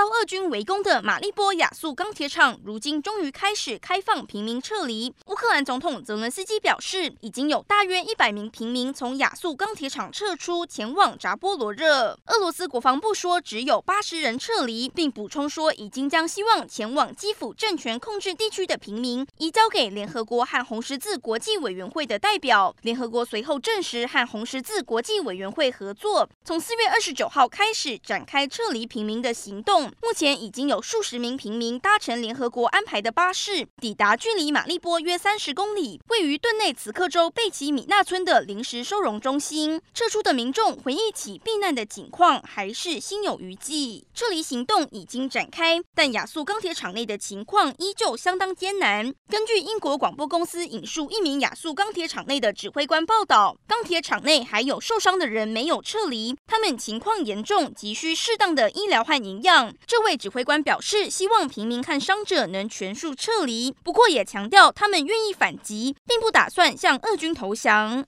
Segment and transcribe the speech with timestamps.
[0.00, 5.14] 遭俄军围攻的马利波亚速钢铁厂，如今终于开始开放平民撤离。
[5.26, 12.18] 乌克兰总统泽伦斯基表示，已经有大约一百名平民从亚速钢铁厂撤出，前往扎波罗热。
[12.28, 22.74] 俄罗斯国防部说，只有八十人撤离，并补充说，已经将希望前往基辅政权控制地区的平民移交给联合国和红十字国际委员会的代表。
[22.80, 29.89] 联合国随后证实，和红十字国际委员会合作，从四月二十九号开始展开撤离平民的行动。
[30.02, 39.80] 目前已经有数十名平民搭乘联合国安排的巴士，抵达距离马利波约三十公里、位于顿内茨克州贝奇米纳村的临时收容中心。
[39.94, 44.06] 撤出的民众回忆起避难的景况，还是心有余悸。
[44.14, 49.12] 撤离行动已经展开，但亚速钢铁厂内的情况依旧相当艰难。
[49.28, 59.69] 根据英国广播公司引述一名亚速钢铁厂内的指挥官报道，钢铁厂内还有受伤的人没有撤离，他们情况严重，急需适当的医疗和营养。
[59.86, 68.04] 这位指挥官表示，希望平民和伤者能全数撤离，不过也强调他们愿意反击，并不打算向俄军投降。